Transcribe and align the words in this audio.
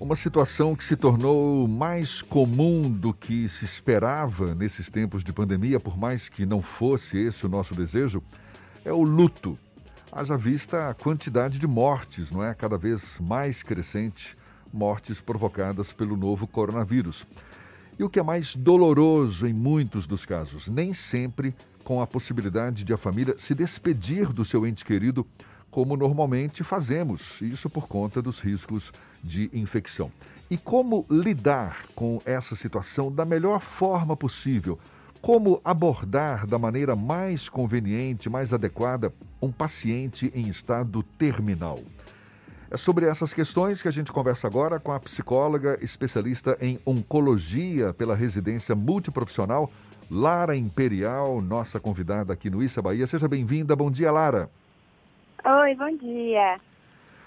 Uma 0.00 0.16
situação 0.16 0.74
que 0.74 0.82
se 0.82 0.96
tornou 0.96 1.68
mais 1.68 2.20
comum 2.20 2.90
do 2.90 3.14
que 3.14 3.48
se 3.48 3.64
esperava 3.64 4.52
nesses 4.52 4.90
tempos 4.90 5.22
de 5.22 5.32
pandemia, 5.32 5.78
por 5.78 5.96
mais 5.96 6.28
que 6.28 6.44
não 6.44 6.60
fosse 6.60 7.16
esse 7.16 7.46
o 7.46 7.48
nosso 7.48 7.76
desejo, 7.76 8.20
é 8.84 8.92
o 8.92 9.02
luto. 9.02 9.56
Haja 10.10 10.36
vista 10.36 10.90
a 10.90 10.94
quantidade 10.94 11.60
de 11.60 11.66
mortes, 11.66 12.32
não 12.32 12.42
é? 12.42 12.52
Cada 12.54 12.76
vez 12.76 13.20
mais 13.20 13.62
crescente, 13.62 14.36
mortes 14.72 15.20
provocadas 15.20 15.92
pelo 15.92 16.16
novo 16.16 16.48
coronavírus. 16.48 17.24
E 17.96 18.02
o 18.02 18.10
que 18.10 18.18
é 18.18 18.22
mais 18.22 18.56
doloroso 18.56 19.46
em 19.46 19.52
muitos 19.52 20.08
dos 20.08 20.26
casos, 20.26 20.66
nem 20.66 20.92
sempre 20.92 21.54
com 21.84 22.02
a 22.02 22.06
possibilidade 22.06 22.82
de 22.82 22.92
a 22.92 22.98
família 22.98 23.36
se 23.38 23.54
despedir 23.54 24.32
do 24.32 24.44
seu 24.44 24.66
ente 24.66 24.84
querido 24.84 25.24
como 25.74 25.96
normalmente 25.96 26.62
fazemos, 26.62 27.42
isso 27.42 27.68
por 27.68 27.88
conta 27.88 28.22
dos 28.22 28.38
riscos 28.38 28.92
de 29.24 29.50
infecção. 29.52 30.08
E 30.48 30.56
como 30.56 31.04
lidar 31.10 31.86
com 31.96 32.22
essa 32.24 32.54
situação 32.54 33.10
da 33.10 33.24
melhor 33.24 33.60
forma 33.60 34.16
possível? 34.16 34.78
Como 35.20 35.60
abordar 35.64 36.46
da 36.46 36.60
maneira 36.60 36.94
mais 36.94 37.48
conveniente, 37.48 38.30
mais 38.30 38.52
adequada, 38.52 39.12
um 39.42 39.50
paciente 39.50 40.30
em 40.32 40.46
estado 40.46 41.02
terminal? 41.02 41.80
É 42.70 42.76
sobre 42.76 43.06
essas 43.06 43.34
questões 43.34 43.82
que 43.82 43.88
a 43.88 43.92
gente 43.92 44.12
conversa 44.12 44.46
agora 44.46 44.78
com 44.78 44.92
a 44.92 45.00
psicóloga 45.00 45.76
especialista 45.82 46.56
em 46.60 46.78
oncologia 46.86 47.92
pela 47.92 48.14
residência 48.14 48.76
multiprofissional, 48.76 49.68
Lara 50.08 50.54
Imperial, 50.54 51.40
nossa 51.40 51.80
convidada 51.80 52.32
aqui 52.32 52.48
no 52.48 52.62
Issa 52.62 52.80
Bahia. 52.80 53.08
Seja 53.08 53.26
bem-vinda. 53.26 53.74
Bom 53.74 53.90
dia, 53.90 54.12
Lara. 54.12 54.48
Oi, 55.46 55.74
bom 55.74 55.94
dia. 55.98 56.56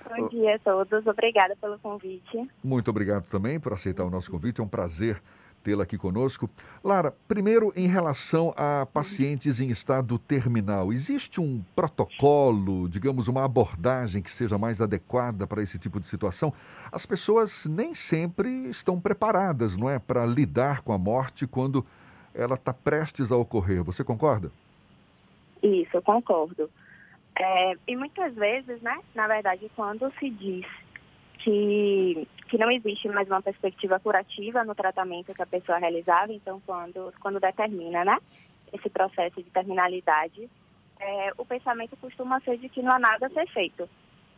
Bom 0.10 0.24
oh. 0.26 0.30
dia 0.30 0.56
a 0.56 0.60
todos. 0.60 1.06
Obrigada 1.06 1.56
pelo 1.56 1.78
convite. 1.78 2.50
Muito 2.64 2.90
obrigado 2.90 3.26
também 3.30 3.60
por 3.60 3.74
aceitar 3.74 4.04
o 4.06 4.10
nosso 4.10 4.32
convite. 4.32 4.60
É 4.60 4.64
um 4.64 4.68
prazer 4.68 5.22
tê-la 5.62 5.84
aqui 5.84 6.00
conosco. 6.00 6.50
Lara, 6.84 7.14
primeiro 7.28 7.72
em 7.76 7.86
relação 7.86 8.56
a 8.58 8.88
pacientes 8.88 9.60
em 9.60 9.70
estado 9.70 10.18
terminal, 10.18 10.92
existe 10.92 11.40
um 11.40 11.64
protocolo, 11.76 12.90
digamos, 12.90 13.28
uma 13.28 13.46
abordagem 13.46 14.24
que 14.24 14.32
seja 14.32 14.58
mais 14.58 14.82
adequada 14.82 15.46
para 15.46 15.62
esse 15.62 15.78
tipo 15.78 16.00
de 16.00 16.08
situação? 16.08 16.52
As 16.92 17.06
pessoas 17.06 17.66
nem 17.66 17.94
sempre 17.94 18.50
estão 18.68 19.00
preparadas, 19.00 19.78
não 19.78 19.88
é, 19.88 20.00
para 20.00 20.26
lidar 20.26 20.82
com 20.82 20.92
a 20.92 20.98
morte 20.98 21.46
quando 21.46 21.86
ela 22.34 22.56
está 22.56 22.74
prestes 22.74 23.32
a 23.32 23.38
ocorrer. 23.38 23.84
Você 23.84 24.04
concorda? 24.04 24.52
Isso, 25.62 25.98
eu 25.98 26.02
concordo. 26.02 26.68
É, 27.40 27.74
e 27.88 27.96
muitas 27.96 28.34
vezes, 28.34 28.82
né, 28.82 29.00
na 29.14 29.28
verdade, 29.28 29.70
quando 29.76 30.12
se 30.18 30.30
diz 30.30 30.66
que, 31.38 32.28
que 32.50 32.58
não 32.58 32.72
existe 32.72 33.08
mais 33.10 33.28
uma 33.28 33.42
perspectiva 33.42 34.00
curativa 34.00 34.64
no 34.64 34.74
tratamento 34.74 35.36
que 35.36 35.42
a 35.42 35.46
pessoa 35.46 35.78
realizava, 35.78 36.34
então 36.34 36.60
quando, 36.66 37.14
quando 37.20 37.40
determina 37.40 38.04
né, 38.04 38.18
esse 38.74 38.90
processo 38.90 39.36
de 39.44 39.50
terminalidade, 39.52 40.50
é, 41.00 41.32
o 41.38 41.46
pensamento 41.46 41.96
costuma 41.98 42.40
ser 42.40 42.58
de 42.58 42.70
que 42.70 42.82
não 42.82 42.94
há 42.94 43.00
nada 43.00 43.28
a 43.28 43.30
ser 43.30 43.48
feito. 43.50 43.88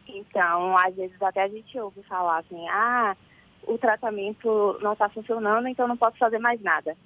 Então, 0.06 0.78
às 0.78 0.94
vezes 0.94 1.22
até 1.22 1.44
a 1.44 1.48
gente 1.48 1.80
ouve 1.80 2.04
falar 2.04 2.40
assim, 2.40 2.68
ah, 2.68 3.16
o 3.64 3.78
tratamento 3.78 4.78
não 4.82 4.94
está 4.94 5.08
funcionando, 5.08 5.68
então 5.68 5.88
não 5.88 5.96
posso 5.96 6.18
fazer 6.18 6.40
mais 6.40 6.62
nada. 6.62 6.98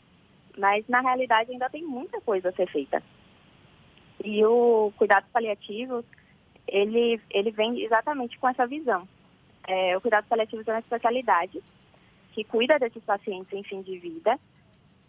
Mas 0.58 0.88
na 0.88 1.02
realidade 1.02 1.52
ainda 1.52 1.70
tem 1.70 1.84
muita 1.84 2.20
coisa 2.22 2.50
a 2.50 2.54
ser 2.54 2.68
feita. 2.72 3.04
E 4.24 4.44
o 4.46 4.92
cuidado 4.98 5.26
paliativo, 5.34 6.04
ele, 6.68 7.20
ele 7.30 7.52
vem 7.52 7.82
exatamente 7.82 8.38
com 8.40 8.48
essa 8.48 8.66
visão. 8.66 9.08
É, 9.68 9.98
o 9.98 10.02
cuidado 10.02 10.26
paliativo 10.28 10.64
é 10.66 10.74
uma 10.74 10.80
especialidade 10.80 11.62
que 12.34 12.44
cuida 12.44 12.80
desses 12.80 13.04
pacientes 13.04 13.54
em 13.54 13.64
fim 13.64 13.82
de 13.82 13.98
vida, 13.98 14.40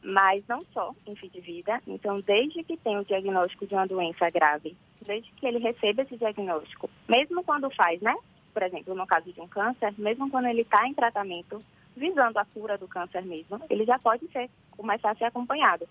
mas 0.03 0.47
não 0.47 0.65
só 0.73 0.95
em 1.07 1.15
fim 1.17 1.29
de 1.29 1.41
vida. 1.41 1.81
Então, 1.87 2.21
desde 2.21 2.63
que 2.65 2.77
tem 2.77 2.99
o 2.99 3.05
diagnóstico 3.05 3.67
de 3.67 3.75
uma 3.75 3.87
doença 3.87 4.29
grave, 4.31 4.77
desde 5.05 5.31
que 5.33 5.47
ele 5.47 5.59
receba 5.59 6.03
esse 6.03 6.17
diagnóstico, 6.17 6.91
mesmo 7.09 7.43
quando 7.45 7.71
faz, 7.71 8.01
né? 8.01 8.15
Por 8.53 8.63
exemplo, 8.63 8.95
no 8.95 9.07
caso 9.07 9.33
de 9.33 9.41
um 9.41 9.49
câncer, 9.49 9.95
mesmo 9.99 10.31
quando 10.31 10.47
ele 10.47 10.63
está 10.63 10.87
em 10.87 10.95
tratamento, 10.95 11.65
visando 11.97 12.39
a 12.39 12.45
cura 12.45 12.77
do 12.77 12.89
câncer 12.89 13.25
mesmo, 13.25 13.61
ele 13.71 13.85
já 13.85 13.99
pode 13.99 14.27
ser, 14.29 14.51
começar 14.73 15.11
a 15.11 15.15
ser 15.15 15.25
acompanhado 15.25 15.89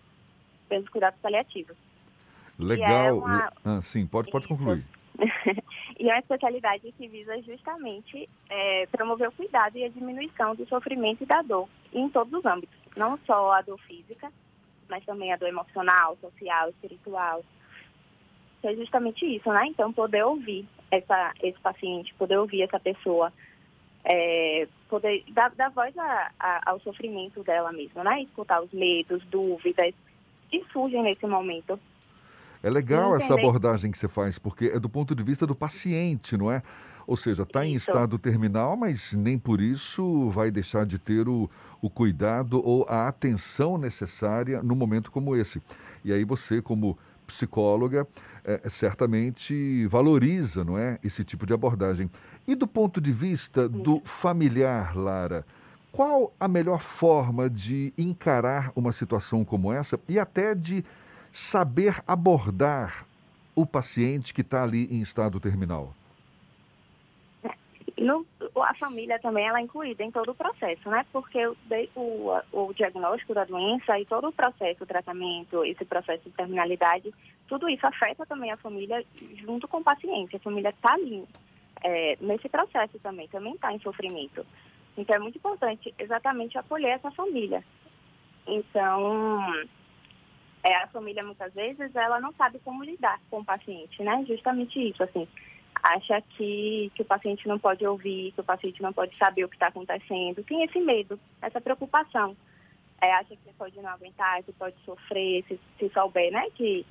pelos 0.70 0.88
cuidados 0.90 1.20
paliativos. 1.20 1.76
Legal. 2.64 3.08
É 3.08 3.14
uma... 3.14 3.54
ah, 3.66 3.82
sim, 3.82 4.06
pode, 4.08 4.32
pode 4.32 4.48
concluir. 4.48 4.84
e 6.00 6.10
é 6.10 6.14
uma 6.14 6.20
especialidade 6.20 6.92
que 6.98 7.08
visa 7.08 7.40
justamente 7.42 8.30
é, 8.50 8.88
promover 8.88 9.30
o 9.30 9.32
cuidado 9.32 9.78
e 9.78 9.84
a 9.84 9.90
diminuição 9.90 10.56
do 10.56 10.68
sofrimento 10.68 11.24
e 11.24 11.26
da 11.26 11.42
dor 11.42 11.68
em 11.94 12.10
todos 12.10 12.34
os 12.34 12.46
âmbitos, 12.46 12.78
não 12.96 13.18
só 13.26 13.54
a 13.54 13.62
dor 13.62 13.80
física, 13.82 14.32
mas 14.90 15.06
também 15.06 15.32
a 15.32 15.38
dor 15.38 15.50
emocional, 15.50 16.18
social, 16.20 16.70
espiritual. 16.70 17.44
É 18.64 18.74
justamente 18.76 19.26
isso, 19.26 19.52
né? 19.52 19.66
Então, 19.68 19.92
poder 19.92 20.24
ouvir 20.24 20.66
essa, 20.90 21.34
esse 21.42 21.60
paciente, 21.60 22.14
poder 22.14 22.38
ouvir 22.38 22.62
essa 22.62 22.80
pessoa, 22.80 23.32
é, 24.06 24.68
poder 24.90 25.24
dar, 25.30 25.52
dar 25.56 25.70
voz 25.70 25.98
a, 25.98 26.32
a, 26.40 26.72
ao 26.72 26.80
sofrimento 26.80 27.44
dela 27.44 27.72
mesma, 27.72 28.04
né? 28.04 28.22
Escutar 28.22 28.62
os 28.62 28.72
medos, 28.72 29.24
dúvidas 29.26 29.94
que 30.50 30.64
surgem 30.72 31.04
nesse 31.04 31.26
momento 31.26 31.80
é 32.64 32.70
legal 32.70 33.14
essa 33.16 33.34
abordagem 33.34 33.92
que 33.92 33.98
você 33.98 34.08
faz, 34.08 34.40
porque 34.40 34.68
é 34.74 34.80
do 34.80 34.88
ponto 34.88 35.14
de 35.14 35.22
vista 35.22 35.46
do 35.46 35.54
paciente, 35.54 36.38
não 36.38 36.50
é? 36.50 36.64
Ou 37.06 37.18
seja, 37.18 37.44
está 37.44 37.66
em 37.66 37.74
estado 37.76 38.18
terminal, 38.18 38.78
mas 38.78 39.12
nem 39.12 39.38
por 39.38 39.60
isso 39.60 40.30
vai 40.30 40.50
deixar 40.50 40.86
de 40.86 40.98
ter 40.98 41.28
o, 41.28 41.50
o 41.82 41.90
cuidado 41.90 42.66
ou 42.66 42.86
a 42.88 43.10
atenção 43.10 43.78
necessária 43.78 44.64
no 44.64 44.74
momento 44.74 45.12
como 45.12 45.36
esse. 45.36 45.62
E 46.06 46.14
aí 46.14 46.24
você, 46.24 46.62
como 46.62 46.98
psicóloga, 47.28 48.08
é, 48.46 48.70
certamente 48.70 49.86
valoriza, 49.88 50.64
não 50.64 50.78
é, 50.78 50.98
esse 51.04 51.26
tipo 51.26 51.46
de 51.46 51.54
abordagem. 51.54 52.10
E 52.48 52.56
do 52.56 52.68
ponto 52.68 53.02
de 53.02 53.12
vista 53.12 53.68
do 53.68 54.02
familiar, 54.06 54.96
Lara, 54.96 55.46
qual 55.92 56.34
a 56.40 56.48
melhor 56.48 56.82
forma 56.82 57.50
de 57.50 57.94
encarar 57.98 58.72
uma 58.76 58.94
situação 58.94 59.44
como 59.44 59.72
essa 59.72 60.00
e 60.08 60.18
até 60.18 60.56
de 60.56 60.84
saber 61.34 62.00
abordar 62.08 63.08
o 63.56 63.66
paciente 63.66 64.32
que 64.34 64.42
está 64.42 64.64
ali 64.64 64.86
em 64.86 65.02
estado 65.02 65.40
terminal? 65.40 65.94
No, 67.98 68.26
a 68.62 68.74
família 68.76 69.18
também 69.20 69.48
ela 69.48 69.60
é 69.60 69.64
incluída 69.64 70.04
em 70.04 70.12
todo 70.12 70.32
o 70.32 70.36
processo, 70.36 70.90
né? 70.90 71.06
Porque 71.12 71.48
o, 71.48 71.56
o, 71.96 72.42
o, 72.52 72.74
diagnóstico 72.74 73.34
da 73.34 73.46
doença 73.46 74.00
e 74.00 74.06
todo 74.06 74.28
o 74.28 74.32
processo, 74.32 74.84
o 74.84 74.88
tratamento, 74.88 75.66
esse 75.66 75.86
processo 75.86 76.24
de 76.24 76.32
terminalidade, 76.32 77.14
tudo 77.48 77.68
isso 77.68 77.86
afeta 77.88 78.26
também 78.26 78.52
a 78.52 78.58
família 78.58 79.04
junto 79.38 79.68
com 79.68 79.78
o 79.78 79.84
paciente. 79.84 80.36
A 80.36 80.40
família 80.40 80.70
está 80.70 80.94
ali 80.94 81.24
é, 81.82 82.18
nesse 82.22 82.48
processo 82.48 83.00
também, 83.00 83.28
também 83.28 83.54
está 83.54 83.74
em 83.74 83.80
sofrimento. 83.80 84.46
Então 84.96 85.16
é 85.16 85.20
muito 85.20 85.38
importante 85.38 85.94
exatamente 85.98 86.58
acolher 86.58 86.96
essa 86.96 87.10
família. 87.12 87.64
Então, 88.46 89.66
é, 90.64 90.76
a 90.76 90.88
família 90.88 91.24
muitas 91.24 91.54
vezes 91.54 91.94
ela 91.96 92.20
não 92.20 92.32
sabe 92.34 92.58
como 92.60 92.84
lidar 92.84 93.20
com 93.30 93.40
o 93.40 93.46
paciente, 93.46 94.02
né? 94.02 94.24
Justamente 94.28 94.80
isso, 94.90 95.04
assim, 95.04 95.28
acha 95.84 96.22
que, 96.22 96.90
que 96.96 97.02
o 97.02 97.06
paciente 97.06 97.48
não 97.48 97.60
pode 97.60 97.86
ouvir, 97.86 98.32
que 98.32 98.40
o 98.40 98.44
paciente 98.44 98.82
não 98.82 98.94
pode 98.94 99.16
saber 99.18 99.44
o 99.44 99.50
que 99.50 99.56
está 99.56 99.68
acontecendo, 99.68 100.44
tem 100.44 100.64
esse 100.64 100.80
medo, 100.80 101.20
essa 101.42 101.60
preocupação. 101.60 102.36
É, 103.02 103.14
acha 103.16 103.36
que 103.36 103.54
pode 103.58 103.76
não 103.82 103.90
aguentar, 103.90 104.42
que 104.44 104.54
pode 104.54 104.78
sofrer, 104.86 105.44
se, 105.46 105.60
se 105.78 105.90
souber, 105.90 106.32
né? 106.32 106.50
Que, 106.56 106.86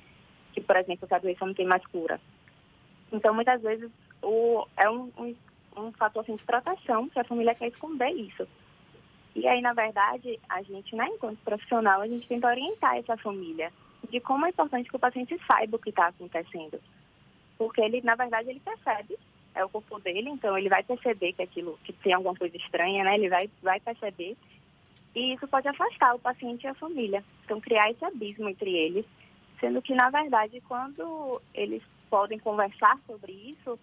que, 0.53 0.61
por 0.61 0.75
exemplo, 0.75 1.07
que 1.07 1.13
a 1.15 1.19
doença 1.19 1.43
não 1.43 1.55
tem 1.55 1.65
mais 1.65 1.83
cura. 1.87 2.21
Então, 3.11 3.33
muitas 3.33 3.59
vezes, 3.63 3.89
o, 4.21 4.67
é 4.77 4.87
um, 4.87 5.11
um, 5.17 5.35
um 5.75 5.91
fator 5.93 6.21
assim, 6.21 6.35
de 6.35 6.43
proteção 6.43 7.09
que 7.09 7.19
a 7.19 7.23
família 7.23 7.55
quer 7.55 7.69
esconder 7.69 8.11
isso. 8.11 8.47
E 9.35 9.47
aí, 9.47 9.61
na 9.61 9.73
verdade, 9.73 10.39
a 10.47 10.61
gente, 10.61 10.95
né, 10.95 11.07
enquanto 11.07 11.39
profissional, 11.39 12.01
a 12.01 12.07
gente 12.07 12.27
tenta 12.27 12.47
orientar 12.47 12.97
essa 12.97 13.17
família 13.17 13.71
de 14.09 14.19
como 14.19 14.45
é 14.45 14.49
importante 14.49 14.89
que 14.89 14.95
o 14.95 14.99
paciente 14.99 15.39
saiba 15.47 15.77
o 15.77 15.79
que 15.79 15.89
está 15.89 16.07
acontecendo. 16.07 16.79
Porque 17.57 17.81
ele, 17.81 18.01
na 18.01 18.15
verdade, 18.15 18.49
ele 18.49 18.59
percebe, 18.59 19.17
é 19.55 19.65
o 19.65 19.69
corpo 19.69 19.99
dele, 19.99 20.29
então 20.29 20.57
ele 20.57 20.69
vai 20.69 20.83
perceber 20.83 21.33
que 21.33 21.41
aquilo, 21.41 21.79
que 21.83 21.93
tem 21.93 22.13
alguma 22.13 22.35
coisa 22.35 22.55
estranha, 22.57 23.03
né, 23.03 23.15
ele 23.15 23.29
vai, 23.29 23.49
vai 23.61 23.79
perceber. 23.79 24.37
E 25.15 25.33
isso 25.33 25.47
pode 25.47 25.67
afastar 25.67 26.15
o 26.15 26.19
paciente 26.19 26.63
e 26.63 26.67
a 26.67 26.73
família. 26.75 27.23
Então, 27.45 27.59
criar 27.61 27.89
esse 27.89 28.03
abismo 28.03 28.49
entre 28.49 28.71
eles, 28.71 29.05
sendo 29.59 29.81
que, 29.81 29.93
na 29.95 30.09
verdade, 30.09 30.61
quando 30.67 31.41
eles 31.53 31.81
podem 32.09 32.37
conversar 32.37 32.99
sobre 33.07 33.31
isso, 33.31 33.79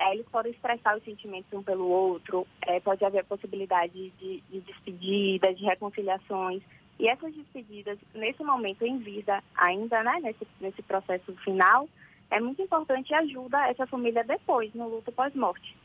é, 0.00 0.14
eles 0.14 0.26
podem 0.30 0.50
expressar 0.50 0.96
os 0.96 1.04
sentimentos 1.04 1.52
um 1.52 1.62
pelo 1.62 1.86
outro, 1.86 2.46
é, 2.62 2.80
pode 2.80 3.04
haver 3.04 3.20
a 3.20 3.24
possibilidade 3.24 4.10
de, 4.18 4.42
de 4.50 4.60
despedidas, 4.60 5.58
de 5.58 5.64
reconciliações. 5.64 6.62
E 6.98 7.06
essas 7.06 7.34
despedidas, 7.34 7.98
nesse 8.14 8.42
momento 8.42 8.82
em 8.84 8.98
vida, 8.98 9.44
ainda 9.54 10.02
né, 10.02 10.18
nesse, 10.22 10.46
nesse 10.58 10.82
processo 10.82 11.32
final, 11.44 11.86
é 12.30 12.40
muito 12.40 12.62
importante 12.62 13.10
e 13.10 13.14
ajuda 13.14 13.68
essa 13.68 13.86
família 13.86 14.24
depois, 14.24 14.72
no 14.74 14.88
luto 14.88 15.12
pós-morte. 15.12 15.76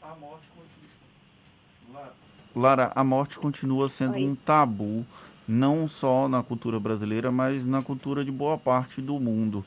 A 0.00 0.14
morte 0.14 0.48
continua. 0.48 2.12
Lara, 2.56 2.92
a 2.94 3.04
morte 3.04 3.38
continua 3.38 3.88
sendo 3.88 4.14
Oi. 4.14 4.24
um 4.24 4.34
tabu, 4.34 5.04
não 5.46 5.88
só 5.88 6.26
na 6.28 6.42
cultura 6.42 6.80
brasileira, 6.80 7.30
mas 7.30 7.66
na 7.66 7.82
cultura 7.82 8.24
de 8.24 8.30
boa 8.30 8.56
parte 8.56 9.00
do 9.02 9.20
mundo. 9.20 9.64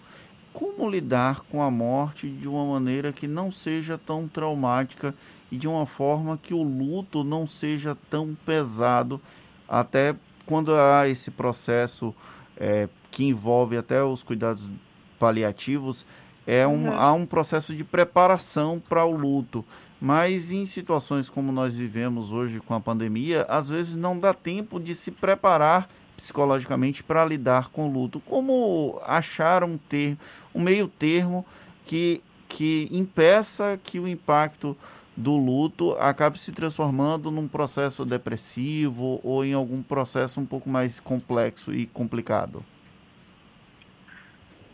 Como 0.56 0.90
lidar 0.90 1.42
com 1.52 1.62
a 1.62 1.70
morte 1.70 2.30
de 2.30 2.48
uma 2.48 2.66
maneira 2.66 3.12
que 3.12 3.28
não 3.28 3.52
seja 3.52 3.98
tão 3.98 4.26
traumática 4.26 5.14
e 5.52 5.58
de 5.58 5.68
uma 5.68 5.86
forma 5.86 6.40
que 6.42 6.54
o 6.54 6.64
luto 6.64 7.26
não 7.26 7.46
seja 7.46 7.96
tão 8.10 8.34
pesado, 8.46 9.20
até 9.68 10.16
quando 10.46 10.74
há 10.74 11.10
esse 11.10 11.30
processo 11.30 12.16
é, 12.56 12.88
que 13.12 13.26
envolve 13.26 13.76
até 13.76 14.02
os 14.02 14.24
cuidados 14.24 14.72
paliativos, 15.20 16.06
é 16.48 16.66
um, 16.66 16.86
uhum. 16.86 16.94
há 16.94 17.12
um 17.12 17.26
processo 17.26 17.76
de 17.76 17.84
preparação 17.84 18.82
para 18.88 19.04
o 19.04 19.14
luto. 19.14 19.66
Mas 20.00 20.54
em 20.54 20.66
situações 20.66 21.30
como 21.30 21.52
nós 21.52 21.76
vivemos 21.76 22.32
hoje 22.32 22.62
com 22.62 22.74
a 22.74 22.80
pandemia, 22.80 23.46
às 23.50 23.68
vezes 23.68 23.96
não 23.98 24.18
dá 24.18 24.34
tempo 24.34 24.80
de 24.80 24.96
se 24.96 25.12
preparar 25.12 25.90
psicologicamente 26.16 27.04
para 27.04 27.26
lidar 27.26 27.70
com 27.70 27.88
o 27.88 27.92
luto. 27.92 28.20
Como 28.22 29.00
achar 29.06 29.64
um, 29.64 29.78
ter, 29.78 30.18
um 30.54 30.62
meio 30.62 30.88
termo 30.88 31.46
que, 31.86 32.22
que 32.48 32.88
impeça 32.92 33.80
que 33.84 34.00
o 34.00 34.08
impacto 34.08 34.78
do 35.16 35.38
luto 35.38 35.94
acabe 35.94 36.38
se 36.40 36.52
transformando 36.52 37.32
num 37.32 37.48
processo 37.48 38.04
depressivo 38.04 39.20
ou 39.24 39.46
em 39.46 39.54
algum 39.54 39.82
processo 39.82 40.42
um 40.42 40.46
pouco 40.46 40.70
mais 40.70 41.00
complexo 41.00 41.74
e 41.74 41.86
complicado? 41.88 42.64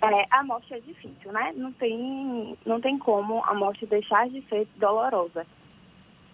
É, 0.02 0.26
a 0.32 0.44
morte 0.44 0.74
é 0.74 0.80
difícil, 0.80 1.32
né? 1.32 1.54
Não 1.56 1.72
tem, 1.74 2.58
não 2.66 2.82
tem 2.82 2.98
como 2.98 3.44
a 3.46 3.54
morte 3.54 3.86
deixar 3.86 4.28
de 4.30 4.42
ser 4.50 4.68
dolorosa. 4.78 5.46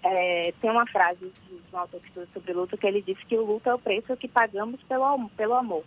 É, 0.03 0.53
tem 0.61 0.69
uma 0.69 0.85
frase 0.87 1.31
de 1.47 1.75
um 1.75 1.77
autor 1.77 1.99
que 1.99 2.07
estuda 2.07 2.27
sobre 2.33 2.53
luto 2.53 2.77
que 2.77 2.87
ele 2.87 3.01
diz 3.01 3.17
que 3.23 3.35
o 3.35 3.45
luto 3.45 3.69
é 3.69 3.73
o 3.73 3.79
preço 3.79 4.15
que 4.15 4.27
pagamos 4.27 4.81
pelo, 4.83 5.29
pelo 5.35 5.55
amor. 5.55 5.83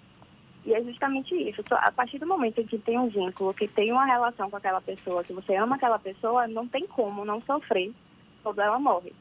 E 0.65 0.75
é 0.75 0.83
justamente 0.83 1.35
isso. 1.35 1.63
A 1.71 1.91
partir 1.91 2.19
do 2.19 2.27
momento 2.27 2.63
que 2.65 2.79
tem 2.79 2.99
um 2.99 3.09
vínculo, 3.09 3.55
que 3.55 3.67
tem 3.67 3.93
uma 3.93 4.05
relação 4.05 4.51
com 4.51 4.57
aquela 4.57 4.81
pessoa, 4.81 5.25
que 5.25 5.33
você 5.33 5.57
ama 5.57 5.77
aquela 5.77 5.99
pessoa, 5.99 6.47
não 6.47 6.67
tem 6.67 6.87
como 6.87 7.25
não 7.25 7.41
sofrer 7.41 7.93
quando 8.43 8.61
ela 8.61 8.79
morre. 8.79 9.13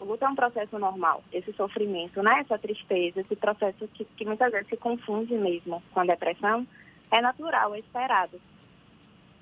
O 0.00 0.04
luto 0.04 0.24
é 0.24 0.28
um 0.28 0.34
processo 0.34 0.78
normal. 0.78 1.22
Esse 1.32 1.52
sofrimento, 1.52 2.22
né? 2.22 2.40
Essa 2.40 2.58
tristeza, 2.58 3.20
esse 3.20 3.36
processo 3.36 3.86
que, 3.88 4.04
que 4.04 4.24
muitas 4.24 4.50
vezes 4.50 4.68
se 4.68 4.76
confunde 4.76 5.34
mesmo 5.34 5.82
com 5.92 6.00
a 6.00 6.04
depressão, 6.04 6.66
é 7.10 7.20
natural, 7.20 7.74
é 7.74 7.78
esperado. 7.78 8.40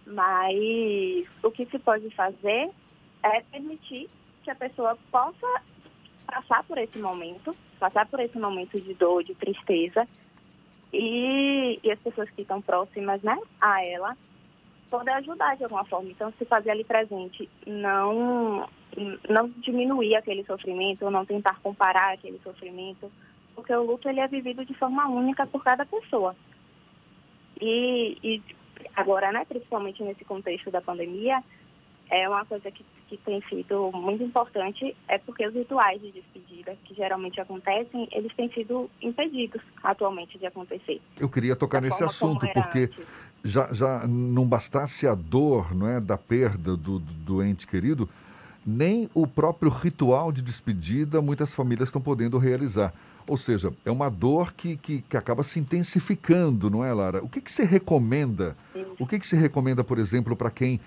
Mas 0.05 1.27
o 1.43 1.51
que 1.51 1.65
se 1.67 1.79
pode 1.79 2.11
fazer 2.11 2.71
é 3.23 3.41
permitir 3.51 4.11
que 4.49 4.53
a 4.53 4.69
pessoa 4.69 4.97
possa 5.11 5.47
passar 6.27 6.65
por 6.65 6.79
esse 6.79 6.99
momento, 6.99 7.55
passar 7.79 8.07
por 8.07 8.19
esse 8.19 8.39
momento 8.39 8.81
de 8.81 8.95
dor, 8.95 9.23
de 9.23 9.35
tristeza, 9.35 10.09
e, 10.91 11.79
e 11.83 11.93
as 11.93 11.99
pessoas 11.99 12.31
que 12.31 12.41
estão 12.41 12.63
próximas 12.63 13.21
né, 13.23 13.39
a 13.61 13.85
ela 13.85 14.17
poder 14.89 15.11
ajudar 15.11 15.55
de 15.55 15.65
alguma 15.65 15.85
forma. 15.85 16.09
Então, 16.09 16.33
se 16.33 16.47
fazer 16.47 16.71
ali 16.71 16.83
presente, 16.83 17.47
não, 17.67 18.67
não 19.29 19.51
diminuir 19.59 20.17
aquele 20.17 20.43
sofrimento, 20.45 21.11
não 21.11 21.27
tentar 21.27 21.61
comparar 21.61 22.15
aquele 22.15 22.41
sofrimento, 22.43 23.13
porque 23.55 23.75
o 23.75 23.83
luto 23.85 24.09
ele 24.09 24.21
é 24.21 24.27
vivido 24.27 24.65
de 24.65 24.73
forma 24.73 25.07
única 25.09 25.47
por 25.47 25.63
cada 25.63 25.85
pessoa. 25.85 26.35
E, 27.61 28.17
e 28.23 28.43
agora, 28.97 29.31
né, 29.31 29.45
principalmente 29.45 30.03
nesse 30.03 30.25
contexto 30.25 30.71
da 30.71 30.81
pandemia, 30.81 31.45
é 32.11 32.29
uma 32.29 32.45
coisa 32.45 32.71
que, 32.71 32.85
que 33.09 33.17
tem 33.19 33.43
sido 33.49 33.91
muito 33.93 34.23
importante, 34.23 34.97
é 35.09 35.19
porque 35.19 35.47
os 35.47 35.55
rituais 35.55 36.01
de 36.01 36.13
despedida, 36.13 36.77
que 36.85 36.95
geralmente 36.95 37.41
acontecem, 37.41 38.09
eles 38.13 38.35
têm 38.35 38.51
sido 38.53 38.91
impedidos 39.03 39.61
atualmente 39.83 40.39
de 40.39 40.47
acontecer. 40.47 41.01
Eu 41.19 41.29
queria 41.29 41.55
tocar 41.55 41.81
nesse 41.81 42.03
assunto, 42.03 42.47
porque 42.53 42.85
antes. 42.85 43.07
já, 43.45 43.73
já 43.73 44.07
não 44.07 44.47
bastasse 44.47 45.07
a 45.07 45.15
dor 45.15 45.75
não 45.75 45.89
é, 45.89 46.01
da 46.01 46.17
perda 46.17 46.77
do, 46.77 46.99
do 46.99 47.43
ente 47.43 47.67
querido, 47.67 48.09
nem 48.67 49.09
o 49.15 49.27
próprio 49.27 49.71
ritual 49.71 50.31
de 50.31 50.43
despedida 50.43 51.23
muitas 51.23 51.55
famílias 51.55 51.89
estão 51.89 52.03
podendo 52.03 52.39
realizar. 52.39 52.93
Ou 53.29 53.37
seja, 53.37 53.73
é 53.85 53.91
uma 53.91 54.09
dor 54.09 54.53
que, 54.53 54.77
que, 54.77 55.03
que 55.03 55.17
acaba 55.17 55.43
se 55.43 55.61
intensificando, 55.61 56.71
não 56.71 56.83
é, 56.83 56.93
Lara? 56.93 57.23
O 57.23 57.29
que, 57.29 57.43
que 57.43 57.53
você 57.53 57.63
recomenda? 57.63 58.57
O 58.99 59.07
que, 59.07 59.19
que 59.19 59.27
você 59.27 59.37
recomenda, 59.37 59.85
por 59.85 59.99
exemplo, 59.99 60.35
para 60.35 60.51
quem 60.51 60.81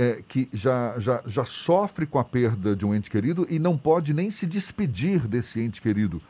é, 0.00 0.22
que 0.26 0.48
já, 0.50 0.98
já, 0.98 1.22
já 1.26 1.44
sofre 1.44 2.06
com 2.06 2.18
a 2.18 2.24
perda 2.24 2.74
de 2.74 2.86
um 2.86 2.94
ente 2.94 3.10
querido 3.10 3.46
e 3.50 3.58
não 3.58 3.76
pode 3.76 4.14
nem 4.14 4.30
se 4.30 4.46
despedir 4.46 5.28
desse 5.28 5.60
ente 5.60 5.82
querido? 5.82 6.22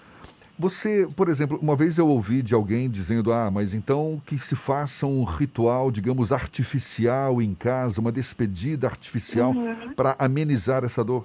Você, 0.58 1.08
por 1.16 1.28
exemplo, 1.28 1.56
uma 1.62 1.76
vez 1.76 1.96
eu 1.96 2.08
ouvi 2.08 2.42
de 2.42 2.52
alguém 2.52 2.90
dizendo: 2.90 3.32
ah, 3.32 3.48
mas 3.48 3.72
então 3.72 4.20
que 4.26 4.36
se 4.36 4.56
faça 4.56 5.06
um 5.06 5.22
ritual, 5.22 5.90
digamos, 5.92 6.32
artificial 6.32 7.40
em 7.40 7.54
casa, 7.54 8.00
uma 8.00 8.10
despedida 8.10 8.88
artificial 8.88 9.52
uhum. 9.52 9.94
para 9.94 10.16
amenizar 10.18 10.82
essa 10.82 11.04
dor. 11.04 11.24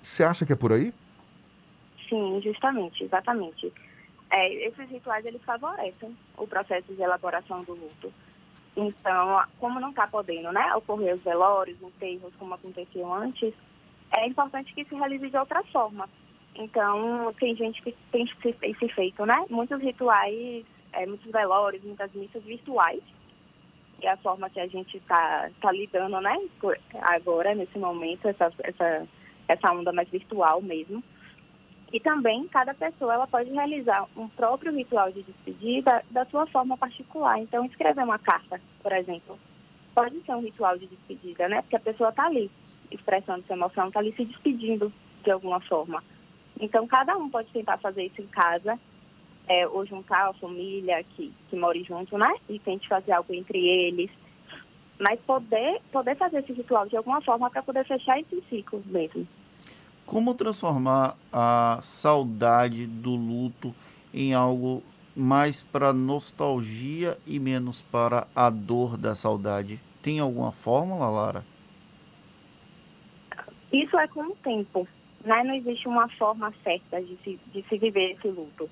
Você 0.00 0.22
acha 0.22 0.46
que 0.46 0.52
é 0.52 0.56
por 0.56 0.72
aí? 0.72 0.94
Sim, 2.08 2.40
justamente, 2.42 3.02
exatamente. 3.02 3.72
É, 4.30 4.68
esses 4.68 4.88
rituais 4.88 5.26
eles 5.26 5.42
favorecem 5.42 6.16
o 6.38 6.46
processo 6.46 6.94
de 6.94 7.02
elaboração 7.02 7.64
do 7.64 7.72
luto. 7.72 8.12
Então, 8.76 9.42
como 9.58 9.80
não 9.80 9.90
está 9.90 10.06
podendo 10.06 10.52
né, 10.52 10.74
ocorrer 10.74 11.14
os 11.14 11.22
velórios, 11.22 11.80
enterros 11.82 12.32
como 12.38 12.54
aconteciam 12.54 13.12
antes, 13.12 13.52
é 14.12 14.26
importante 14.26 14.72
que 14.74 14.84
se 14.84 14.94
realize 14.94 15.28
de 15.28 15.36
outra 15.36 15.62
forma. 15.64 16.08
Então, 16.54 17.32
tem 17.38 17.54
gente 17.56 17.80
que 17.82 17.94
tem 18.10 18.26
se 18.26 18.88
feito, 18.88 19.24
né? 19.24 19.44
Muitos 19.48 19.80
rituais, 19.80 20.64
é, 20.92 21.06
muitos 21.06 21.30
velórios, 21.30 21.82
muitas 21.84 22.12
missas 22.12 22.42
virtuais, 22.42 23.02
que 24.00 24.06
é 24.06 24.12
a 24.12 24.16
forma 24.16 24.50
que 24.50 24.60
a 24.60 24.66
gente 24.66 24.96
está 24.96 25.48
tá 25.60 25.72
lidando, 25.72 26.20
né? 26.20 26.36
Agora, 27.02 27.54
nesse 27.54 27.78
momento, 27.78 28.28
essa, 28.28 28.52
essa, 28.62 29.06
essa 29.48 29.72
onda 29.72 29.92
mais 29.92 30.08
virtual 30.08 30.60
mesmo. 30.60 31.02
E 31.92 31.98
também 31.98 32.46
cada 32.48 32.72
pessoa 32.72 33.14
ela 33.14 33.26
pode 33.26 33.50
realizar 33.50 34.06
um 34.16 34.28
próprio 34.28 34.72
ritual 34.72 35.10
de 35.10 35.22
despedida 35.22 36.04
da 36.10 36.24
sua 36.26 36.46
forma 36.46 36.76
particular. 36.76 37.38
Então, 37.40 37.64
escrever 37.64 38.04
uma 38.04 38.18
carta, 38.18 38.60
por 38.80 38.92
exemplo, 38.92 39.38
pode 39.94 40.20
ser 40.20 40.34
um 40.34 40.40
ritual 40.40 40.78
de 40.78 40.86
despedida, 40.86 41.48
né? 41.48 41.62
Porque 41.62 41.76
a 41.76 41.80
pessoa 41.80 42.10
está 42.10 42.26
ali 42.26 42.50
expressando 42.90 43.44
sua 43.44 43.56
emoção, 43.56 43.88
está 43.88 43.98
ali 43.98 44.12
se 44.14 44.24
despedindo 44.24 44.92
de 45.24 45.30
alguma 45.30 45.60
forma. 45.60 46.02
Então, 46.60 46.86
cada 46.86 47.16
um 47.16 47.28
pode 47.28 47.50
tentar 47.52 47.78
fazer 47.78 48.04
isso 48.04 48.20
em 48.22 48.26
casa, 48.26 48.78
é, 49.48 49.66
ou 49.66 49.84
juntar 49.84 50.28
a 50.28 50.32
família 50.34 51.02
que, 51.02 51.32
que 51.48 51.56
mora 51.56 51.82
junto, 51.82 52.16
né? 52.16 52.32
E 52.48 52.58
tente 52.60 52.86
fazer 52.86 53.12
algo 53.12 53.34
entre 53.34 53.58
eles. 53.58 54.10
Mas 54.98 55.18
poder, 55.22 55.80
poder 55.90 56.14
fazer 56.16 56.38
esse 56.38 56.52
ritual 56.52 56.86
de 56.86 56.96
alguma 56.96 57.20
forma 57.22 57.50
para 57.50 57.62
poder 57.62 57.84
fechar 57.84 58.20
esse 58.20 58.40
ciclo 58.48 58.80
mesmo. 58.86 59.26
Como 60.10 60.34
transformar 60.34 61.16
a 61.32 61.78
saudade 61.82 62.84
do 62.84 63.14
luto 63.14 63.72
em 64.12 64.34
algo 64.34 64.82
mais 65.14 65.62
para 65.62 65.92
nostalgia 65.92 67.16
e 67.24 67.38
menos 67.38 67.80
para 67.80 68.26
a 68.34 68.50
dor 68.50 68.96
da 68.96 69.14
saudade? 69.14 69.78
Tem 70.02 70.18
alguma 70.18 70.50
fórmula, 70.50 71.08
Lara? 71.08 71.44
Isso 73.72 73.96
é 73.96 74.08
com 74.08 74.22
o 74.22 74.36
tempo. 74.42 74.88
Né? 75.24 75.44
Não 75.44 75.54
existe 75.54 75.86
uma 75.86 76.08
forma 76.08 76.52
certa 76.64 77.00
de 77.00 77.16
se, 77.22 77.38
de 77.52 77.62
se 77.68 77.78
viver 77.78 78.16
esse 78.16 78.26
luto. 78.26 78.68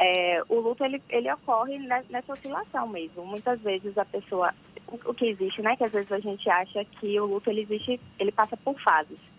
É, 0.00 0.42
o 0.48 0.58
luto 0.58 0.84
ele, 0.84 1.00
ele 1.08 1.32
ocorre 1.32 1.78
nessa 1.78 2.32
oscilação 2.32 2.88
mesmo. 2.88 3.24
Muitas 3.24 3.60
vezes 3.60 3.96
a 3.96 4.04
pessoa, 4.04 4.52
o, 4.88 5.10
o, 5.10 5.14
que 5.14 5.26
existe, 5.26 5.62
né? 5.62 5.76
Que 5.76 5.84
às 5.84 5.92
vezes 5.92 6.10
a 6.10 6.18
gente 6.18 6.50
acha 6.50 6.84
que 6.84 7.20
o 7.20 7.24
luto 7.24 7.48
ele 7.50 7.60
existe, 7.60 8.00
ele 8.18 8.32
passa 8.32 8.56
por 8.56 8.76
fases. 8.80 9.35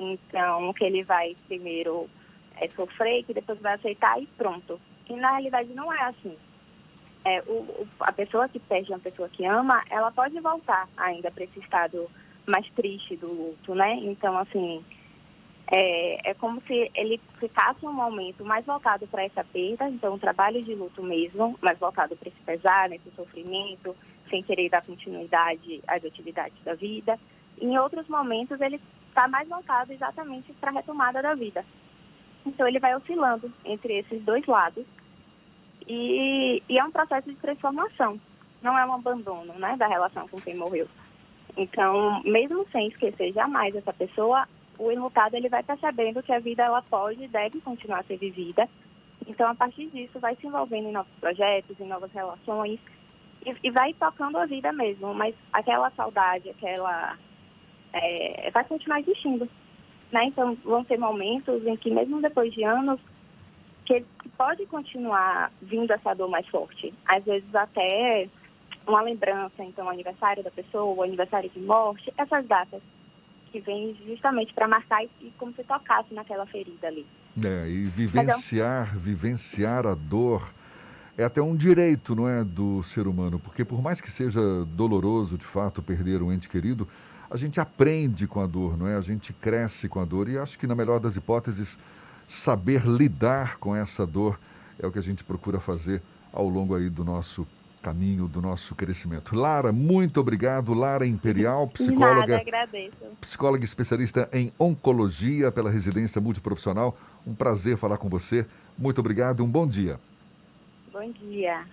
Então, 0.00 0.72
que 0.72 0.82
ele 0.82 1.04
vai 1.04 1.36
primeiro 1.46 2.08
é, 2.56 2.66
sofrer, 2.70 3.22
que 3.24 3.34
depois 3.34 3.60
vai 3.60 3.74
aceitar 3.74 4.20
e 4.20 4.26
pronto. 4.26 4.80
E 5.08 5.14
na 5.14 5.32
realidade 5.32 5.74
não 5.74 5.92
é 5.92 6.02
assim. 6.04 6.36
É, 7.22 7.42
o, 7.46 7.52
o, 7.52 7.88
a 8.00 8.10
pessoa 8.10 8.48
que 8.48 8.58
perde 8.58 8.90
uma 8.90 8.98
pessoa 8.98 9.28
que 9.28 9.44
ama, 9.44 9.84
ela 9.90 10.10
pode 10.10 10.40
voltar 10.40 10.88
ainda 10.96 11.30
para 11.30 11.44
esse 11.44 11.60
estado 11.60 12.10
mais 12.48 12.66
triste 12.70 13.14
do 13.16 13.28
luto, 13.28 13.74
né? 13.74 13.94
Então, 13.96 14.38
assim, 14.38 14.82
é, 15.70 16.30
é 16.30 16.34
como 16.34 16.62
se 16.62 16.90
ele 16.94 17.20
ficasse 17.38 17.84
um 17.84 17.92
momento 17.92 18.42
mais 18.42 18.64
voltado 18.64 19.06
para 19.06 19.24
essa 19.24 19.44
perda, 19.44 19.88
então, 19.88 20.14
um 20.14 20.18
trabalho 20.18 20.62
de 20.62 20.74
luto 20.74 21.02
mesmo, 21.02 21.58
mais 21.60 21.78
voltado 21.78 22.16
para 22.16 22.28
esse 22.28 22.40
pesar, 22.40 22.90
esse 22.90 23.10
sofrimento, 23.14 23.94
sem 24.30 24.42
querer 24.42 24.70
dar 24.70 24.82
continuidade 24.82 25.82
às 25.86 26.02
atividades 26.02 26.58
da 26.64 26.74
vida. 26.74 27.18
Em 27.60 27.78
outros 27.78 28.08
momentos, 28.08 28.58
ele 28.60 28.80
está 29.10 29.28
mais 29.28 29.48
voltado 29.48 29.92
exatamente 29.92 30.52
para 30.54 30.70
a 30.70 30.74
retomada 30.74 31.20
da 31.20 31.34
vida. 31.34 31.64
Então 32.46 32.66
ele 32.66 32.78
vai 32.78 32.96
oscilando 32.96 33.52
entre 33.64 33.98
esses 33.98 34.22
dois 34.22 34.46
lados 34.46 34.86
e, 35.86 36.62
e, 36.68 36.78
é 36.78 36.84
um 36.84 36.90
processo 36.90 37.28
de 37.28 37.36
transformação, 37.36 38.18
não 38.62 38.78
é 38.78 38.86
um 38.86 38.94
abandono 38.94 39.52
né, 39.54 39.76
da 39.76 39.86
relação 39.86 40.26
com 40.28 40.38
quem 40.38 40.56
morreu. 40.56 40.86
Então, 41.56 42.22
mesmo 42.22 42.66
sem 42.70 42.88
esquecer 42.88 43.32
jamais 43.32 43.74
essa 43.74 43.92
pessoa, 43.92 44.46
o 44.78 44.90
enlutado 44.90 45.34
ele 45.34 45.48
vai 45.48 45.62
percebendo 45.62 46.22
que 46.22 46.32
a 46.32 46.38
vida 46.38 46.62
ela 46.62 46.80
pode 46.82 47.24
e 47.24 47.28
deve 47.28 47.60
continuar 47.60 48.00
a 48.00 48.04
ser 48.04 48.16
vivida. 48.16 48.68
Então, 49.26 49.50
a 49.50 49.54
partir 49.54 49.88
disso, 49.88 50.18
vai 50.18 50.34
se 50.34 50.46
envolvendo 50.46 50.88
em 50.88 50.92
novos 50.92 51.12
projetos, 51.20 51.78
em 51.78 51.86
novas 51.86 52.12
relações 52.12 52.78
e, 53.44 53.54
e 53.64 53.70
vai 53.70 53.92
tocando 53.94 54.38
a 54.38 54.46
vida 54.46 54.72
mesmo. 54.72 55.12
Mas 55.14 55.34
aquela 55.52 55.90
saudade, 55.90 56.50
aquela. 56.50 57.18
É, 57.92 58.50
vai 58.52 58.64
continuar 58.64 59.00
existindo. 59.00 59.48
Né? 60.12 60.24
Então, 60.24 60.56
vão 60.64 60.84
ter 60.84 60.98
momentos 60.98 61.64
em 61.66 61.76
que, 61.76 61.90
mesmo 61.90 62.20
depois 62.20 62.52
de 62.52 62.64
anos, 62.64 63.00
que 63.84 64.04
pode 64.36 64.66
continuar 64.66 65.52
vindo 65.62 65.92
essa 65.92 66.14
dor 66.14 66.28
mais 66.28 66.46
forte. 66.48 66.92
Às 67.06 67.24
vezes, 67.24 67.54
até 67.54 68.28
uma 68.86 69.02
lembrança, 69.02 69.62
então, 69.62 69.88
aniversário 69.88 70.42
da 70.42 70.50
pessoa, 70.50 71.04
aniversário 71.04 71.50
de 71.50 71.60
morte, 71.60 72.12
essas 72.16 72.46
datas 72.46 72.82
que 73.52 73.60
vem 73.60 73.96
justamente 74.06 74.54
para 74.54 74.68
marcar 74.68 75.02
e, 75.04 75.32
como 75.38 75.52
se 75.54 75.64
tocasse 75.64 76.14
naquela 76.14 76.46
ferida 76.46 76.86
ali. 76.86 77.06
É, 77.44 77.68
e 77.68 77.84
vivenciar, 77.84 78.96
vivenciar 78.96 79.86
a 79.86 79.94
dor 79.94 80.52
é 81.16 81.24
até 81.24 81.42
um 81.42 81.54
direito, 81.54 82.14
não 82.14 82.28
é, 82.28 82.42
do 82.42 82.82
ser 82.82 83.06
humano, 83.06 83.38
porque 83.38 83.64
por 83.64 83.82
mais 83.82 84.00
que 84.00 84.10
seja 84.10 84.40
doloroso 84.66 85.36
de 85.36 85.44
fato 85.44 85.82
perder 85.82 86.22
um 86.22 86.32
ente 86.32 86.48
querido, 86.48 86.88
a 87.30 87.36
gente 87.36 87.60
aprende 87.60 88.26
com 88.26 88.40
a 88.40 88.46
dor, 88.46 88.76
não 88.76 88.88
é? 88.88 88.96
A 88.96 89.00
gente 89.00 89.32
cresce 89.32 89.88
com 89.88 90.00
a 90.00 90.04
dor 90.04 90.28
e 90.28 90.36
acho 90.36 90.58
que 90.58 90.66
na 90.66 90.74
melhor 90.74 90.98
das 90.98 91.16
hipóteses 91.16 91.78
saber 92.26 92.84
lidar 92.84 93.58
com 93.58 93.74
essa 93.74 94.06
dor 94.06 94.38
é 94.78 94.86
o 94.86 94.92
que 94.92 94.98
a 94.98 95.02
gente 95.02 95.22
procura 95.22 95.60
fazer 95.60 96.02
ao 96.32 96.48
longo 96.48 96.74
aí 96.74 96.88
do 96.90 97.04
nosso 97.04 97.46
caminho 97.80 98.28
do 98.28 98.40
nosso 98.40 98.74
crescimento. 98.74 99.34
Lara, 99.34 99.72
muito 99.72 100.20
obrigado. 100.20 100.74
Lara 100.74 101.06
Imperial, 101.06 101.66
psicóloga. 101.72 102.20
Nada, 102.20 102.40
agradeço. 102.40 102.96
Psicóloga 103.20 103.64
especialista 103.64 104.28
em 104.32 104.52
oncologia 104.58 105.50
pela 105.50 105.70
residência 105.70 106.20
multiprofissional. 106.20 106.96
Um 107.26 107.34
prazer 107.34 107.76
falar 107.76 107.98
com 107.98 108.08
você. 108.08 108.46
Muito 108.76 108.98
obrigado 108.98 109.40
e 109.40 109.42
um 109.42 109.48
bom 109.48 109.66
dia. 109.66 109.98
Bom 110.92 111.10
dia. 111.10 111.64